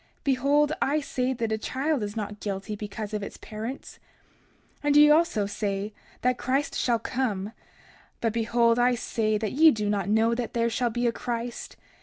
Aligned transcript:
Behold, 0.23 0.73
I 0.81 0.99
say 0.99 1.31
that 1.31 1.51
a 1.51 1.59
child 1.59 2.01
is 2.01 2.15
not 2.15 2.39
guilty 2.39 2.75
because 2.75 3.13
of 3.13 3.21
its 3.21 3.37
parents. 3.37 3.99
30:26 4.77 4.79
And 4.85 4.95
ye 4.97 5.09
also 5.11 5.45
say 5.45 5.93
that 6.21 6.39
Christ 6.39 6.75
shall 6.75 6.97
come. 6.97 7.51
But 8.19 8.33
behold, 8.33 8.79
I 8.79 8.95
say 8.95 9.37
that 9.37 9.51
ye 9.51 9.69
do 9.69 9.91
not 9.91 10.09
know 10.09 10.33
that 10.33 10.55
there 10.55 10.71
shall 10.71 10.89
be 10.89 11.05
a 11.05 11.11
Christ. 11.11 11.75